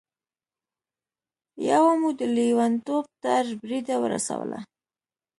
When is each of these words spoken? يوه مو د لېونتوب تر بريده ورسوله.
يوه 1.69 1.91
مو 1.99 2.09
د 2.19 2.21
لېونتوب 2.35 3.03
تر 3.23 3.43
بريده 3.61 3.95
ورسوله. 4.03 4.59